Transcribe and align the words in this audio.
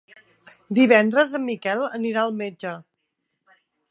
Divendres 0.79 1.35
en 1.41 1.43
Miquel 1.51 1.85
anirà 1.99 2.23
al 2.25 2.35
metge. 2.41 2.75